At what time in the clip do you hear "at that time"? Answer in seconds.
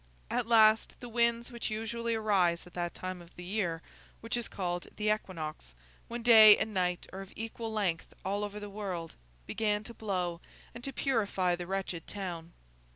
2.65-3.21